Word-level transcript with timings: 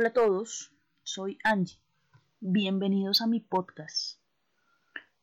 Hola 0.00 0.10
a 0.10 0.12
todos, 0.12 0.70
soy 1.02 1.38
Angie. 1.42 1.80
Bienvenidos 2.38 3.20
a 3.20 3.26
mi 3.26 3.40
podcast. 3.40 4.20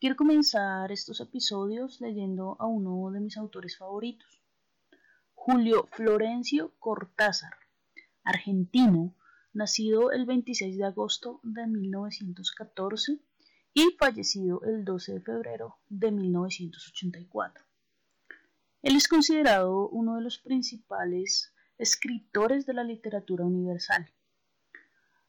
Quiero 0.01 0.17
comenzar 0.17 0.91
estos 0.91 1.21
episodios 1.21 2.01
leyendo 2.01 2.57
a 2.59 2.65
uno 2.65 3.09
de 3.11 3.21
mis 3.21 3.37
autores 3.37 3.77
favoritos, 3.77 4.41
Julio 5.33 5.87
Florencio 5.93 6.73
Cortázar, 6.77 7.53
argentino, 8.25 9.15
nacido 9.53 10.11
el 10.11 10.25
26 10.25 10.77
de 10.77 10.83
agosto 10.83 11.39
de 11.43 11.67
1914 11.67 13.17
y 13.73 13.95
fallecido 13.97 14.61
el 14.63 14.83
12 14.83 15.13
de 15.13 15.21
febrero 15.21 15.77
de 15.87 16.11
1984. 16.11 17.63
Él 18.81 18.97
es 18.97 19.07
considerado 19.07 19.87
uno 19.87 20.17
de 20.17 20.21
los 20.21 20.37
principales 20.37 21.53
escritores 21.77 22.65
de 22.65 22.73
la 22.73 22.83
literatura 22.83 23.45
universal. 23.45 24.11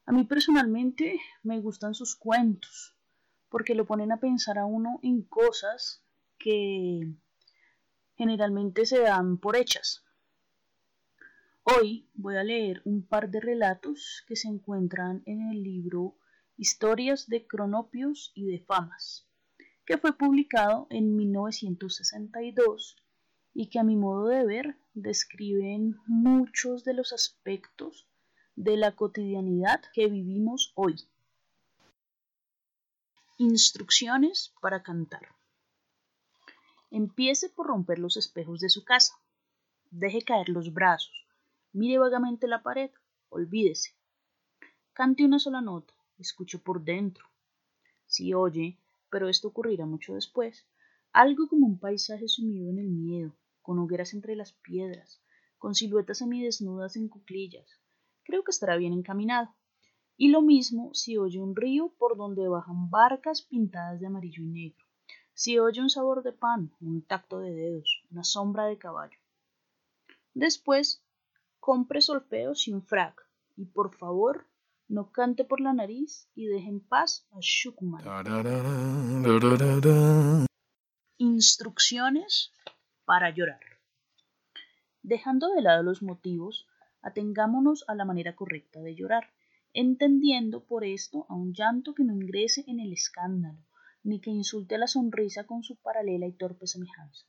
A 0.07 0.13
mí 0.13 0.23
personalmente 0.23 1.19
me 1.43 1.59
gustan 1.59 1.93
sus 1.93 2.15
cuentos, 2.15 2.95
porque 3.49 3.75
lo 3.75 3.85
ponen 3.85 4.13
a 4.13 4.21
pensar 4.21 4.57
a 4.57 4.65
uno 4.65 5.01
en 5.03 5.21
cosas 5.23 6.01
que 6.39 7.11
generalmente 8.15 8.85
se 8.85 9.01
dan 9.01 9.37
por 9.37 9.57
hechas. 9.57 10.05
Hoy 11.63 12.07
voy 12.13 12.37
a 12.37 12.45
leer 12.45 12.81
un 12.85 13.05
par 13.05 13.29
de 13.29 13.41
relatos 13.41 14.23
que 14.29 14.37
se 14.37 14.47
encuentran 14.47 15.23
en 15.25 15.41
el 15.49 15.61
libro 15.61 16.15
Historias 16.55 17.27
de 17.27 17.45
Cronopios 17.45 18.31
y 18.33 18.45
de 18.45 18.59
Famas, 18.59 19.27
que 19.85 19.97
fue 19.97 20.17
publicado 20.17 20.87
en 20.89 21.17
1962 21.17 22.95
y 23.53 23.67
que 23.67 23.79
a 23.79 23.83
mi 23.83 23.97
modo 23.97 24.29
de 24.29 24.45
ver 24.45 24.77
describen 24.93 25.97
muchos 26.05 26.85
de 26.85 26.93
los 26.93 27.11
aspectos 27.11 28.06
de 28.57 28.75
la 28.75 28.95
cotidianidad 28.95 29.83
que 29.93 30.07
vivimos 30.07 30.71
hoy. 30.73 30.95
Instrucciones 33.37 34.51
para 34.61 34.81
cantar. 34.81 35.35
Empiece 36.89 37.49
por 37.49 37.67
romper 37.67 37.99
los 37.99 38.17
espejos 38.17 38.59
de 38.59 38.69
su 38.69 38.83
casa. 38.83 39.13
Deje 39.91 40.23
caer 40.23 40.49
los 40.49 40.73
brazos. 40.73 41.27
Mire 41.71 41.99
vagamente 41.99 42.47
la 42.47 42.63
pared. 42.63 42.89
Olvídese. 43.29 43.93
Cante 44.93 45.23
una 45.23 45.37
sola 45.37 45.61
nota. 45.61 45.93
Escuche 46.17 46.57
por 46.57 46.81
dentro. 46.81 47.27
Si 48.07 48.33
oye, 48.33 48.79
pero 49.11 49.29
esto 49.29 49.49
ocurrirá 49.49 49.85
mucho 49.85 50.15
después, 50.15 50.65
algo 51.13 51.47
como 51.47 51.67
un 51.67 51.77
paisaje 51.77 52.27
sumido 52.27 52.71
en 52.71 52.79
el 52.79 52.89
miedo, 52.89 53.37
con 53.61 53.77
hogueras 53.77 54.15
entre 54.15 54.35
las 54.35 54.53
piedras, 54.53 55.21
con 55.59 55.75
siluetas 55.75 56.17
semidesnudas 56.17 56.95
en 56.95 57.07
cuclillas, 57.07 57.79
creo 58.27 58.43
que 58.43 58.51
estará 58.51 58.75
bien 58.75 58.91
encaminado. 58.93 59.55
Y 60.17 60.29
lo 60.29 60.41
mismo 60.41 60.93
si 60.93 61.17
oye 61.17 61.39
un 61.39 61.55
río 61.55 61.93
por 61.97 62.17
donde 62.17 62.47
bajan 62.49 62.89
barcas 62.89 63.41
pintadas 63.41 64.01
de 64.01 64.07
amarillo 64.07 64.43
y 64.43 64.47
negro. 64.47 64.85
Si 65.33 65.57
oye 65.59 65.81
un 65.81 65.89
sabor 65.89 66.23
de 66.23 66.33
pan, 66.33 66.73
un 66.81 67.03
tacto 67.03 67.39
de 67.39 67.51
dedos, 67.51 68.03
una 68.11 68.23
sombra 68.23 68.65
de 68.65 68.77
caballo. 68.77 69.17
Después, 70.33 71.03
compre 71.59 72.01
solfeos 72.01 72.67
y 72.67 72.73
un 72.73 72.83
frac. 72.83 73.25
Y 73.55 73.65
por 73.65 73.95
favor, 73.95 74.45
no 74.87 75.11
cante 75.11 75.45
por 75.45 75.61
la 75.61 75.73
nariz 75.73 76.29
y 76.35 76.47
deje 76.47 76.67
en 76.67 76.81
paz 76.81 77.27
a 77.31 77.39
Schumann. 77.39 78.03
Instrucciones 81.17 82.51
para 83.05 83.29
llorar. 83.29 83.61
Dejando 85.01 85.49
de 85.49 85.61
lado 85.61 85.83
los 85.83 86.01
motivos, 86.01 86.67
atengámonos 87.07 87.85
a 87.87 87.95
la 87.95 88.03
manera 88.03 88.35
correcta 88.35 88.81
de 88.81 88.93
llorar, 88.93 89.29
entendiendo 89.73 90.65
por 90.65 90.83
esto 90.83 91.25
a 91.29 91.35
un 91.35 91.53
llanto 91.53 91.93
que 91.93 92.03
no 92.03 92.13
ingrese 92.13 92.65
en 92.67 92.81
el 92.81 92.91
escándalo, 92.91 93.59
ni 94.03 94.19
que 94.19 94.29
insulte 94.29 94.75
a 94.75 94.77
la 94.77 94.87
sonrisa 94.87 95.45
con 95.45 95.63
su 95.63 95.77
paralela 95.77 96.27
y 96.27 96.33
torpe 96.33 96.67
semejanza. 96.67 97.25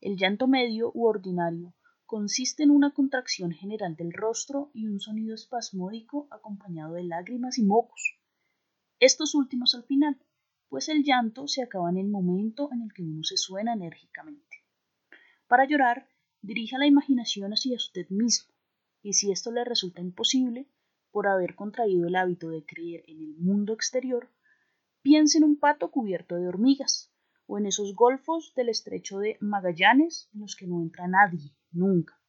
El 0.00 0.16
llanto 0.16 0.48
medio 0.48 0.90
u 0.92 1.06
ordinario 1.06 1.72
consiste 2.04 2.64
en 2.64 2.70
una 2.70 2.92
contracción 2.92 3.52
general 3.52 3.94
del 3.94 4.12
rostro 4.12 4.70
y 4.74 4.88
un 4.88 4.98
sonido 4.98 5.36
espasmódico 5.36 6.26
acompañado 6.32 6.94
de 6.94 7.04
lágrimas 7.04 7.58
y 7.58 7.62
mocos. 7.62 8.18
Estos 8.98 9.36
últimos 9.36 9.76
al 9.76 9.84
final, 9.84 10.18
pues 10.68 10.88
el 10.88 11.04
llanto 11.04 11.46
se 11.46 11.62
acaba 11.62 11.90
en 11.90 11.98
el 11.98 12.08
momento 12.08 12.70
en 12.72 12.82
el 12.82 12.92
que 12.92 13.02
uno 13.02 13.22
se 13.22 13.36
suena 13.36 13.74
enérgicamente. 13.74 14.64
Para 15.46 15.66
llorar, 15.66 16.08
dirija 16.42 16.78
la 16.78 16.86
imaginación 16.86 17.52
hacia 17.52 17.76
usted 17.76 18.08
mismo, 18.08 18.52
y 19.02 19.14
si 19.14 19.32
esto 19.32 19.50
le 19.50 19.64
resulta 19.64 20.00
imposible, 20.00 20.68
por 21.10 21.26
haber 21.26 21.54
contraído 21.54 22.06
el 22.06 22.16
hábito 22.16 22.50
de 22.50 22.64
creer 22.64 23.04
en 23.08 23.20
el 23.20 23.36
mundo 23.36 23.72
exterior, 23.72 24.28
piense 25.02 25.38
en 25.38 25.44
un 25.44 25.58
pato 25.58 25.90
cubierto 25.90 26.36
de 26.36 26.48
hormigas, 26.48 27.12
o 27.46 27.58
en 27.58 27.66
esos 27.66 27.94
golfos 27.96 28.54
del 28.54 28.68
estrecho 28.68 29.18
de 29.18 29.36
Magallanes 29.40 30.28
en 30.34 30.40
los 30.40 30.54
que 30.54 30.66
no 30.66 30.80
entra 30.80 31.08
nadie, 31.08 31.52
nunca. 31.72 32.20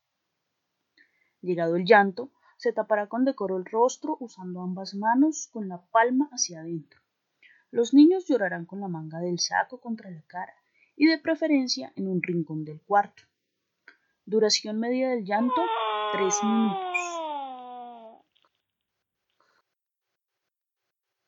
Llegado 1.41 1.75
el 1.75 1.85
llanto, 1.85 2.31
se 2.57 2.73
tapará 2.73 3.07
con 3.07 3.25
decoro 3.25 3.57
el 3.57 3.65
rostro 3.65 4.17
usando 4.19 4.61
ambas 4.61 4.93
manos 4.93 5.47
con 5.51 5.67
la 5.67 5.81
palma 5.87 6.29
hacia 6.31 6.61
adentro. 6.61 7.01
Los 7.71 7.93
niños 7.93 8.25
llorarán 8.27 8.65
con 8.65 8.79
la 8.79 8.87
manga 8.87 9.19
del 9.19 9.39
saco 9.39 9.79
contra 9.79 10.11
la 10.11 10.21
cara 10.23 10.53
y 10.95 11.07
de 11.07 11.17
preferencia 11.17 11.93
en 11.95 12.07
un 12.07 12.21
rincón 12.21 12.63
del 12.63 12.81
cuarto. 12.81 13.23
Duración 14.25 14.79
media 14.79 15.09
del 15.09 15.25
llanto 15.25 15.61
tres 16.11 16.43
minutos. 16.43 16.79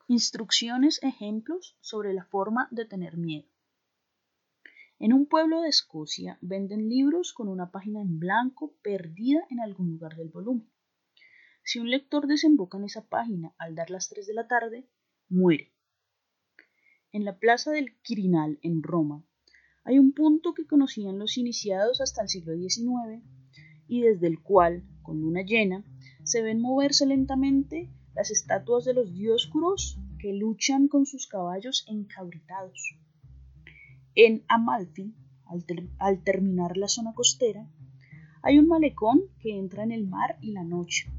Instrucciones, 0.07 1.01
ejemplos 1.03 1.77
sobre 1.79 2.13
la 2.13 2.25
forma 2.25 2.67
de 2.71 2.85
tener 2.85 3.17
miedo. 3.17 3.47
En 4.99 5.13
un 5.13 5.25
pueblo 5.25 5.61
de 5.61 5.69
Escocia 5.69 6.37
venden 6.41 6.89
libros 6.89 7.33
con 7.33 7.47
una 7.47 7.71
página 7.71 8.01
en 8.01 8.19
blanco 8.19 8.75
perdida 8.81 9.45
en 9.49 9.61
algún 9.61 9.89
lugar 9.91 10.15
del 10.15 10.29
volumen. 10.29 10.69
Si 11.63 11.79
un 11.79 11.89
lector 11.89 12.27
desemboca 12.27 12.77
en 12.77 12.83
esa 12.83 13.07
página 13.07 13.55
al 13.57 13.75
dar 13.75 13.89
las 13.89 14.09
3 14.09 14.27
de 14.27 14.33
la 14.33 14.47
tarde, 14.47 14.89
muere. 15.29 15.73
En 17.13 17.23
la 17.23 17.39
plaza 17.39 17.71
del 17.71 17.97
Quirinal, 18.01 18.59
en 18.61 18.83
Roma, 18.83 19.23
hay 19.85 19.97
un 19.97 20.13
punto 20.13 20.53
que 20.53 20.67
conocían 20.67 21.19
los 21.19 21.37
iniciados 21.37 22.01
hasta 22.01 22.21
el 22.21 22.29
siglo 22.29 22.53
XIX 22.55 23.23
y 23.87 24.01
desde 24.01 24.27
el 24.27 24.41
cual, 24.41 24.83
con 25.01 25.21
luna 25.21 25.41
llena, 25.41 25.83
se 26.23 26.41
ven 26.41 26.61
moverse 26.61 27.05
lentamente 27.05 27.89
las 28.15 28.31
estatuas 28.31 28.85
de 28.85 28.93
los 28.93 29.13
dioscuros 29.13 29.99
que 30.19 30.33
luchan 30.33 30.87
con 30.87 31.05
sus 31.05 31.27
caballos 31.27 31.85
encabritados. 31.87 32.97
En 34.15 34.43
Amalfi, 34.47 35.13
al, 35.99 36.23
terminar 36.23 36.77
la 36.77 36.87
zona 36.87 37.13
costera, 37.13 37.67
hay 38.41 38.59
un 38.59 38.67
malecón 38.67 39.21
que 39.39 39.57
entra 39.57 39.83
en 39.83 39.91
el 39.91 40.07
mar 40.07 40.37
y 40.41 40.51
la 40.51 40.63
noche. 40.63 41.09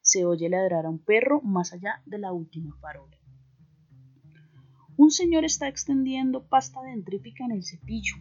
Se 0.00 0.24
oye 0.24 0.48
ladrar 0.48 0.86
a 0.86 0.90
un 0.90 0.98
perro 0.98 1.40
más 1.42 1.72
allá 1.72 2.02
de 2.06 2.18
la 2.18 2.32
última 2.32 2.76
farola. 2.80 3.16
Un 4.96 5.10
señor 5.10 5.44
está 5.44 5.68
extendiendo 5.68 6.46
pasta 6.46 6.82
dentrífica 6.82 7.44
en 7.44 7.52
el 7.52 7.64
cepillo. 7.64 8.16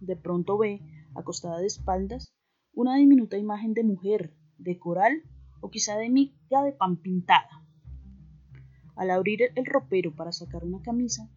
De 0.00 0.16
pronto 0.16 0.58
ve, 0.58 0.82
acostada 1.14 1.58
de 1.58 1.66
espaldas, 1.66 2.35
una 2.76 2.96
diminuta 2.96 3.38
imagen 3.38 3.72
de 3.72 3.82
mujer, 3.82 4.34
de 4.58 4.78
coral 4.78 5.22
o 5.62 5.70
quizá 5.70 5.96
de 5.96 6.10
miga 6.10 6.62
de 6.62 6.72
pan 6.72 6.98
pintada. 6.98 7.64
Al 8.94 9.10
abrir 9.10 9.40
el 9.54 9.64
ropero 9.64 10.14
para 10.14 10.30
sacar 10.30 10.62
una 10.62 10.82
camisa, 10.82 11.30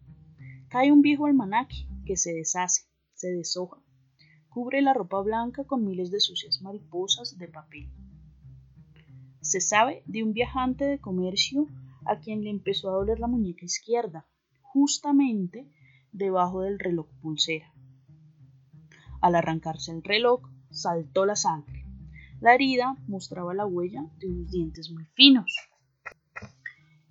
cae 0.68 0.92
un 0.92 1.00
viejo 1.00 1.24
almanaque 1.24 1.88
que 2.04 2.16
se 2.16 2.34
deshace, 2.34 2.82
se 3.14 3.32
deshoja, 3.32 3.82
cubre 4.50 4.82
la 4.82 4.92
ropa 4.92 5.22
blanca 5.22 5.64
con 5.64 5.82
miles 5.82 6.10
de 6.10 6.20
sucias 6.20 6.60
mariposas 6.60 7.38
de 7.38 7.48
papel. 7.48 7.90
Se 9.40 9.62
sabe 9.62 10.02
de 10.04 10.22
un 10.22 10.34
viajante 10.34 10.84
de 10.84 10.98
comercio 11.00 11.68
a 12.04 12.18
quien 12.18 12.44
le 12.44 12.50
empezó 12.50 12.90
a 12.90 12.96
doler 12.96 13.18
la 13.18 13.28
muñeca 13.28 13.64
izquierda, 13.64 14.26
justamente 14.60 15.66
debajo 16.12 16.60
del 16.60 16.78
reloj 16.78 17.08
pulsera. 17.22 17.72
Al 19.22 19.34
arrancarse 19.34 19.90
el 19.90 20.02
reloj, 20.02 20.42
saltó 20.70 21.26
la 21.26 21.36
sangre. 21.36 21.84
La 22.40 22.54
herida 22.54 22.96
mostraba 23.06 23.52
la 23.54 23.66
huella 23.66 24.06
de 24.18 24.28
unos 24.28 24.50
dientes 24.50 24.90
muy 24.90 25.04
finos. 25.14 25.54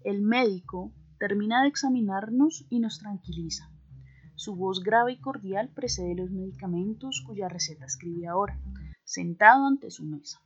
El 0.04 0.22
médico 0.22 0.92
termina 1.20 1.62
de 1.62 1.68
examinarnos 1.68 2.66
y 2.70 2.80
nos 2.80 3.00
tranquiliza. 3.00 3.70
Su 4.36 4.56
voz 4.56 4.82
grave 4.82 5.14
y 5.14 5.18
cordial 5.20 5.70
precede 5.70 6.16
los 6.16 6.32
medicamentos 6.32 7.22
cuya 7.28 7.50
receta 7.50 7.86
escribe 7.86 8.28
ahora, 8.28 8.60
sentado 9.04 9.68
ante 9.68 9.92
su 9.92 10.06
mesa. 10.06 10.42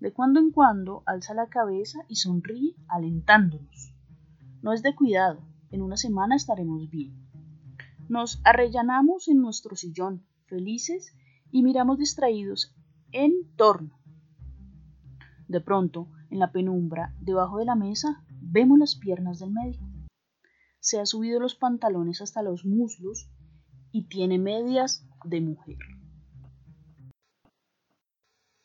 De 0.00 0.12
cuando 0.12 0.40
en 0.40 0.50
cuando 0.50 1.02
alza 1.06 1.34
la 1.34 1.48
cabeza 1.48 2.00
y 2.08 2.16
sonríe 2.16 2.74
alentándonos. 2.88 3.94
No 4.62 4.72
es 4.72 4.82
de 4.82 4.94
cuidado, 4.94 5.42
en 5.70 5.82
una 5.82 5.96
semana 5.96 6.36
estaremos 6.36 6.88
bien. 6.90 7.14
Nos 8.08 8.40
arrellanamos 8.44 9.28
en 9.28 9.40
nuestro 9.42 9.76
sillón, 9.76 10.24
felices 10.46 11.14
y 11.50 11.62
miramos 11.62 11.98
distraídos 11.98 12.74
en 13.12 13.54
torno. 13.56 14.00
De 15.48 15.60
pronto, 15.60 16.08
en 16.30 16.38
la 16.38 16.52
penumbra, 16.52 17.14
debajo 17.20 17.58
de 17.58 17.64
la 17.64 17.76
mesa, 17.76 18.24
vemos 18.30 18.78
las 18.78 18.96
piernas 18.96 19.38
del 19.38 19.52
médico. 19.52 19.84
Se 20.80 21.00
ha 21.00 21.06
subido 21.06 21.40
los 21.40 21.54
pantalones 21.54 22.20
hasta 22.20 22.42
los 22.42 22.64
muslos 22.64 23.28
y 23.92 24.08
tiene 24.08 24.38
medias 24.38 25.06
de 25.24 25.40
mujer. 25.40 25.78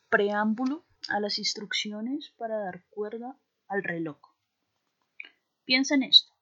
Preámbulo 0.08 0.84
a 1.08 1.20
las 1.20 1.38
instrucciones 1.38 2.34
para 2.36 2.58
dar 2.58 2.84
cuerda 2.90 3.38
al 3.68 3.82
reloj. 3.82 4.18
Piensa 5.64 5.94
en 5.94 6.02
esto. 6.02 6.32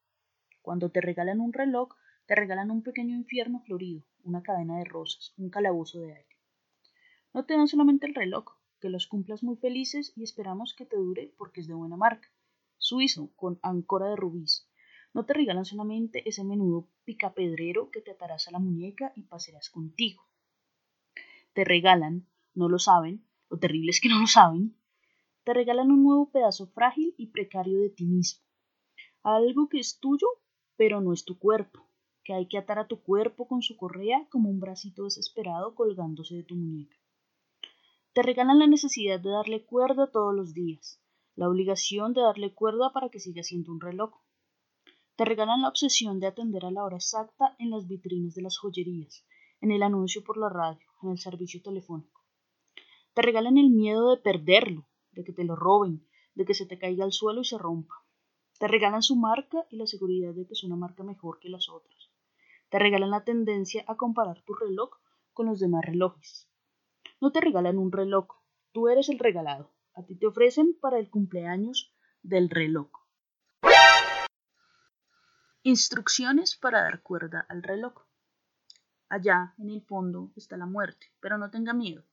Cuando 0.62 0.90
te 0.90 1.00
regalan 1.00 1.40
un 1.40 1.52
reloj, 1.52 1.94
te 2.26 2.34
regalan 2.34 2.70
un 2.70 2.82
pequeño 2.82 3.16
infierno 3.16 3.60
florido, 3.60 4.04
una 4.25 4.42
cadena 4.42 4.78
de 4.78 4.84
rosas, 4.84 5.34
un 5.37 5.50
calabozo 5.50 6.00
de 6.00 6.14
aire. 6.14 6.29
No 7.32 7.44
te 7.44 7.54
dan 7.54 7.68
solamente 7.68 8.06
el 8.06 8.14
reloj, 8.14 8.56
que 8.80 8.88
los 8.88 9.06
cumplas 9.06 9.42
muy 9.44 9.56
felices 9.56 10.12
y 10.16 10.24
esperamos 10.24 10.74
que 10.74 10.84
te 10.84 10.96
dure 10.96 11.32
porque 11.38 11.60
es 11.60 11.68
de 11.68 11.74
buena 11.74 11.96
marca. 11.96 12.28
Suizo, 12.76 13.30
con 13.36 13.60
ancora 13.62 14.08
de 14.08 14.16
rubíes. 14.16 14.68
No 15.14 15.24
te 15.26 15.34
regalan 15.34 15.64
solamente 15.64 16.28
ese 16.28 16.42
menudo 16.42 16.88
picapedrero 17.04 17.90
que 17.90 18.00
te 18.00 18.10
atarás 18.10 18.48
a 18.48 18.50
la 18.50 18.58
muñeca 18.58 19.12
y 19.14 19.22
pasearás 19.22 19.70
contigo. 19.70 20.24
Te 21.52 21.64
regalan, 21.64 22.26
no 22.54 22.68
lo 22.68 22.78
saben, 22.78 23.24
lo 23.48 23.58
terrible 23.58 23.90
es 23.90 24.00
que 24.00 24.08
no 24.08 24.20
lo 24.20 24.26
saben, 24.26 24.76
te 25.44 25.54
regalan 25.54 25.90
un 25.90 26.02
nuevo 26.02 26.30
pedazo 26.30 26.66
frágil 26.68 27.14
y 27.16 27.28
precario 27.28 27.80
de 27.80 27.90
ti 27.90 28.06
mismo. 28.06 28.44
Algo 29.22 29.68
que 29.68 29.78
es 29.78 29.98
tuyo, 29.98 30.26
pero 30.76 31.00
no 31.00 31.12
es 31.12 31.24
tu 31.24 31.38
cuerpo, 31.38 31.86
que 32.24 32.34
hay 32.34 32.46
que 32.46 32.58
atar 32.58 32.78
a 32.78 32.86
tu 32.86 33.02
cuerpo 33.02 33.46
con 33.48 33.62
su 33.62 33.76
correa 33.76 34.26
como 34.30 34.50
un 34.50 34.60
bracito 34.60 35.04
desesperado 35.04 35.74
colgándose 35.74 36.36
de 36.36 36.44
tu 36.44 36.56
muñeca. 36.56 37.00
Te 38.12 38.22
regalan 38.22 38.58
la 38.58 38.66
necesidad 38.66 39.20
de 39.20 39.30
darle 39.30 39.64
cuerda 39.64 40.10
todos 40.10 40.34
los 40.34 40.52
días, 40.52 41.00
la 41.36 41.48
obligación 41.48 42.12
de 42.12 42.22
darle 42.22 42.52
cuerda 42.52 42.92
para 42.92 43.08
que 43.08 43.20
siga 43.20 43.44
siendo 43.44 43.70
un 43.70 43.80
reloj. 43.80 44.10
Te 45.14 45.24
regalan 45.24 45.62
la 45.62 45.68
obsesión 45.68 46.18
de 46.18 46.26
atender 46.26 46.64
a 46.64 46.72
la 46.72 46.82
hora 46.82 46.96
exacta 46.96 47.54
en 47.60 47.70
las 47.70 47.86
vitrinas 47.86 48.34
de 48.34 48.42
las 48.42 48.58
joyerías, 48.58 49.24
en 49.60 49.70
el 49.70 49.84
anuncio 49.84 50.24
por 50.24 50.38
la 50.38 50.48
radio, 50.48 50.84
en 51.04 51.10
el 51.10 51.18
servicio 51.18 51.62
telefónico. 51.62 52.24
Te 53.14 53.22
regalan 53.22 53.58
el 53.58 53.70
miedo 53.70 54.10
de 54.10 54.16
perderlo, 54.16 54.88
de 55.12 55.22
que 55.22 55.32
te 55.32 55.44
lo 55.44 55.54
roben, 55.54 56.04
de 56.34 56.44
que 56.44 56.54
se 56.54 56.66
te 56.66 56.80
caiga 56.80 57.04
al 57.04 57.12
suelo 57.12 57.42
y 57.42 57.44
se 57.44 57.58
rompa. 57.58 57.94
Te 58.58 58.66
regalan 58.66 59.02
su 59.02 59.14
marca 59.14 59.66
y 59.70 59.76
la 59.76 59.86
seguridad 59.86 60.34
de 60.34 60.48
que 60.48 60.54
es 60.54 60.64
una 60.64 60.74
marca 60.74 61.04
mejor 61.04 61.38
que 61.38 61.48
las 61.48 61.68
otras. 61.68 62.10
Te 62.70 62.80
regalan 62.80 63.10
la 63.10 63.22
tendencia 63.22 63.84
a 63.86 63.96
comparar 63.96 64.42
tu 64.42 64.54
reloj 64.54 64.90
con 65.32 65.46
los 65.46 65.60
demás 65.60 65.84
relojes. 65.84 66.50
No 67.20 67.32
te 67.32 67.43
regalan 67.43 67.76
un 67.76 67.93
reloj, 67.93 68.28
tú 68.72 68.88
eres 68.88 69.11
el 69.11 69.19
regalado. 69.19 69.70
A 69.94 70.02
ti 70.05 70.17
te 70.17 70.26
ofrecen 70.26 70.75
para 70.81 70.99
el 70.99 71.11
cumpleaños 71.11 71.94
del 72.22 72.49
reloj. 72.49 72.88
Instrucciones 75.62 76.56
para 76.56 76.82
dar 76.82 77.02
cuerda 77.02 77.44
al 77.50 77.62
reloj. 77.62 77.93
Allá, 79.11 79.55
en 79.58 79.69
el 79.69 79.82
fondo, 79.82 80.32
está 80.34 80.56
la 80.56 80.64
muerte, 80.64 81.12
pero 81.20 81.37
no 81.37 81.50
tenga 81.50 81.75
miedo. 81.75 82.05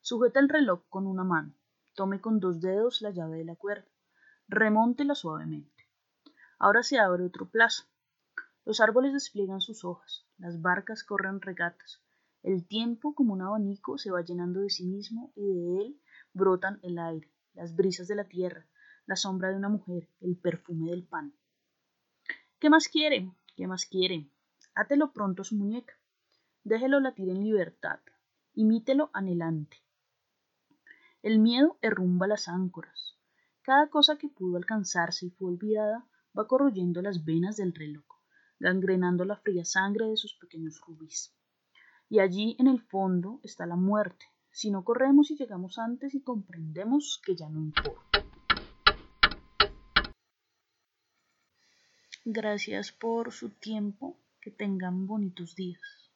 Sujeta 0.00 0.40
el 0.40 0.48
reloj 0.48 0.82
con 0.88 1.06
una 1.06 1.22
mano. 1.22 1.54
Tome 1.94 2.20
con 2.20 2.40
dos 2.40 2.60
dedos 2.60 3.02
la 3.02 3.10
llave 3.10 3.38
de 3.38 3.44
la 3.44 3.54
cuerda. 3.54 3.88
Remóntela 4.48 5.14
suavemente. 5.14 5.88
Ahora 6.58 6.82
se 6.82 6.98
abre 6.98 7.24
otro 7.24 7.48
plazo. 7.48 7.84
Los 8.64 8.80
árboles 8.80 9.12
despliegan 9.12 9.60
sus 9.60 9.84
hojas, 9.84 10.26
las 10.38 10.60
barcas 10.60 11.04
corren 11.04 11.40
regatas, 11.40 12.02
el 12.42 12.66
tiempo, 12.66 13.14
como 13.14 13.34
un 13.34 13.42
abanico, 13.42 13.98
se 13.98 14.10
va 14.10 14.22
llenando 14.22 14.60
de 14.60 14.70
sí 14.70 14.86
mismo 14.86 15.32
y 15.36 15.46
de 15.46 15.78
él 15.82 16.00
brotan 16.32 16.80
el 16.82 16.98
aire, 16.98 17.30
las 17.54 17.76
brisas 17.76 18.08
de 18.08 18.14
la 18.14 18.24
tierra, 18.24 18.66
la 19.06 19.16
sombra 19.16 19.50
de 19.50 19.56
una 19.56 19.68
mujer, 19.68 20.08
el 20.20 20.36
perfume 20.36 20.90
del 20.90 21.04
pan. 21.04 21.34
¿Qué 22.58 22.70
más 22.70 22.88
quiere? 22.88 23.30
¿Qué 23.56 23.66
más 23.66 23.84
quiere? 23.84 24.30
Átelo 24.74 25.12
pronto 25.12 25.42
a 25.42 25.44
su 25.44 25.56
muñeca. 25.56 25.94
Déjelo 26.64 27.00
latir 27.00 27.28
en 27.28 27.42
libertad. 27.42 28.00
Imítelo 28.54 29.10
anhelante. 29.12 29.78
El 31.22 31.38
miedo 31.40 31.78
herrumba 31.82 32.26
las 32.26 32.48
áncoras. 32.48 33.16
Cada 33.62 33.88
cosa 33.88 34.16
que 34.16 34.28
pudo 34.28 34.56
alcanzarse 34.56 35.26
y 35.26 35.30
fue 35.30 35.48
olvidada 35.48 36.06
va 36.36 36.46
corroyendo 36.46 37.02
las 37.02 37.24
venas 37.24 37.56
del 37.56 37.74
reloj, 37.74 38.04
gangrenando 38.58 39.24
la 39.26 39.36
fría 39.36 39.64
sangre 39.64 40.06
de 40.06 40.16
sus 40.16 40.34
pequeños 40.34 40.80
rubíes. 40.86 41.34
Y 42.12 42.18
allí 42.18 42.56
en 42.58 42.66
el 42.66 42.80
fondo 42.80 43.38
está 43.44 43.66
la 43.66 43.76
muerte, 43.76 44.26
si 44.50 44.72
no 44.72 44.82
corremos 44.82 45.30
y 45.30 45.36
llegamos 45.36 45.78
antes 45.78 46.12
y 46.12 46.20
comprendemos 46.20 47.22
que 47.24 47.36
ya 47.36 47.48
no 47.48 47.60
importa. 47.60 48.26
Gracias 52.24 52.90
por 52.90 53.30
su 53.30 53.50
tiempo, 53.50 54.18
que 54.40 54.50
tengan 54.50 55.06
bonitos 55.06 55.54
días. 55.54 56.09